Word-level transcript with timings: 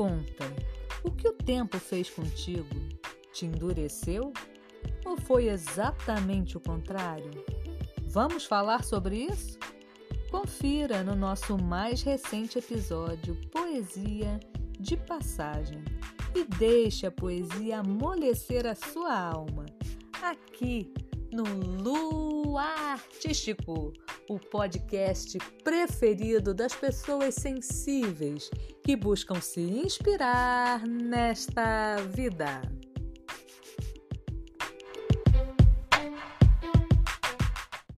conta, 0.00 0.46
o 1.04 1.10
que 1.10 1.28
o 1.28 1.32
tempo 1.32 1.78
fez 1.78 2.08
contigo? 2.08 2.74
Te 3.32 3.46
endureceu? 3.46 4.32
Ou 5.04 5.16
foi 5.16 5.48
exatamente 5.48 6.56
o 6.56 6.60
contrário? 6.60 7.30
Vamos 8.06 8.44
falar 8.44 8.82
sobre 8.82 9.16
isso? 9.16 9.58
Confira 10.30 11.02
no 11.02 11.14
nosso 11.14 11.58
mais 11.58 12.02
recente 12.02 12.58
episódio 12.58 13.34
Poesia 13.50 14.40
de 14.78 14.96
Passagem 14.96 15.84
e 16.34 16.44
deixe 16.44 17.06
a 17.06 17.10
poesia 17.10 17.80
amolecer 17.80 18.66
a 18.66 18.74
sua 18.74 19.12
alma, 19.12 19.66
aqui 20.22 20.92
no 21.32 21.44
Lu 21.82 22.56
Artístico, 22.56 23.92
o 24.28 24.38
podcast 24.38 25.38
preferido 25.62 26.54
das 26.54 26.74
pessoas 26.74 27.34
sensíveis 27.34 28.50
que 28.82 28.96
buscam 28.96 29.40
se 29.40 29.60
inspirar 29.60 30.86
nesta 30.86 31.96
vida. 32.12 32.62